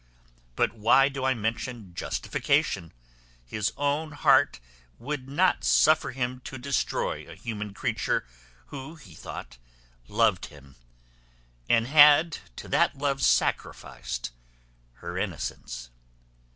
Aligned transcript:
But 0.55 0.73
why 0.73 1.09
do 1.09 1.25
I 1.25 1.35
mention 1.35 1.93
justification? 1.93 2.91
His 3.45 3.71
own 3.77 4.13
heart 4.13 4.59
would 4.97 5.29
not 5.29 5.63
suffer 5.63 6.09
him 6.09 6.39
to 6.45 6.57
destroy 6.57 7.29
a 7.29 7.35
human 7.35 7.71
creature 7.75 8.25
who, 8.73 8.95
he 8.95 9.13
thought, 9.13 9.59
loved 10.07 10.45
him, 10.47 10.75
and 11.69 11.85
had 11.85 12.39
to 12.55 12.67
that 12.69 12.97
love 12.97 13.21
sacrificed 13.21 14.31
her 14.93 15.19
innocence. 15.19 15.91